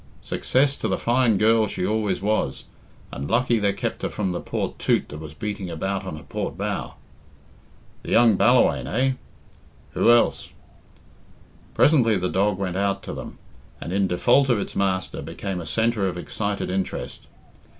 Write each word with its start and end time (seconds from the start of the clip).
"Success 0.23 0.75
to 0.77 0.87
the 0.87 0.97
fine 0.97 1.37
girl 1.37 1.67
she 1.67 1.85
always 1.85 2.23
was, 2.23 2.63
and 3.11 3.29
lucky 3.29 3.59
they 3.59 3.71
kept 3.71 4.01
her 4.01 4.09
from 4.09 4.31
the 4.31 4.39
poor 4.41 4.73
toot 4.79 5.09
that 5.09 5.19
was 5.19 5.35
beating 5.35 5.69
about 5.69 6.03
on 6.05 6.17
her 6.17 6.23
port 6.23 6.57
bow." 6.57 6.95
"The 8.01 8.09
young 8.09 8.35
Ballawhaine, 8.35 8.87
eh?" 8.87 9.11
"Who 9.91 10.09
else?" 10.11 10.49
Presently 11.75 12.17
the 12.17 12.29
dog 12.29 12.57
went 12.57 12.77
out 12.77 13.03
to 13.03 13.13
them, 13.13 13.37
and, 13.79 13.93
in 13.93 14.07
default 14.07 14.49
of 14.49 14.57
its 14.59 14.75
master, 14.75 15.21
became 15.21 15.61
a 15.61 15.67
centre 15.67 16.07
of 16.07 16.17
excited 16.17 16.71
interest. 16.71 17.27